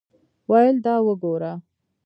ویل 0.49 0.77
دا 0.85 0.95
وګوره. 1.05 1.53